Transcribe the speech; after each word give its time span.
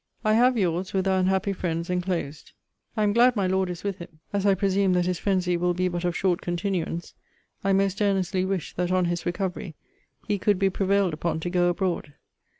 I 0.25 0.33
have 0.33 0.57
your's, 0.57 0.93
with 0.95 1.07
our 1.07 1.19
unhappy 1.19 1.53
friend's 1.53 1.87
enclosed. 1.87 2.53
I 2.97 3.03
am 3.03 3.13
glad 3.13 3.35
my 3.35 3.45
Lord 3.45 3.69
is 3.69 3.83
with 3.83 3.99
him. 3.99 4.19
As 4.33 4.47
I 4.47 4.55
presume 4.55 4.93
that 4.93 5.05
his 5.05 5.19
phrensy 5.19 5.57
will 5.59 5.75
be 5.75 5.87
but 5.89 6.03
of 6.05 6.15
short 6.17 6.41
continuance, 6.41 7.13
I 7.63 7.73
most 7.73 8.01
earnestly 8.01 8.43
wish, 8.43 8.73
that 8.77 8.91
on 8.91 9.05
his 9.05 9.27
recovery 9.27 9.75
he 10.27 10.39
could 10.39 10.57
be 10.57 10.71
prevailed 10.71 11.13
upon 11.13 11.39
to 11.41 11.51
go 11.51 11.67
abroad. 11.69 12.15